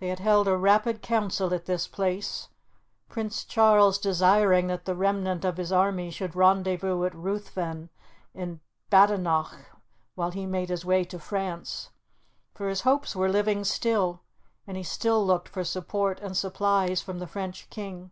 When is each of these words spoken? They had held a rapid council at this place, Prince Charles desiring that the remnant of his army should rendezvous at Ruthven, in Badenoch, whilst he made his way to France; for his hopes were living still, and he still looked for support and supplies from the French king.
They 0.00 0.08
had 0.08 0.18
held 0.18 0.48
a 0.48 0.56
rapid 0.56 1.02
council 1.02 1.54
at 1.54 1.66
this 1.66 1.86
place, 1.86 2.48
Prince 3.08 3.44
Charles 3.44 3.96
desiring 3.96 4.66
that 4.66 4.86
the 4.86 4.96
remnant 4.96 5.44
of 5.44 5.56
his 5.56 5.70
army 5.70 6.10
should 6.10 6.34
rendezvous 6.34 7.04
at 7.04 7.14
Ruthven, 7.14 7.88
in 8.34 8.58
Badenoch, 8.90 9.54
whilst 10.16 10.34
he 10.34 10.46
made 10.46 10.68
his 10.70 10.84
way 10.84 11.04
to 11.04 11.20
France; 11.20 11.90
for 12.56 12.68
his 12.68 12.80
hopes 12.80 13.14
were 13.14 13.28
living 13.28 13.62
still, 13.62 14.22
and 14.66 14.76
he 14.76 14.82
still 14.82 15.24
looked 15.24 15.48
for 15.48 15.62
support 15.62 16.18
and 16.18 16.36
supplies 16.36 17.00
from 17.00 17.20
the 17.20 17.28
French 17.28 17.70
king. 17.70 18.10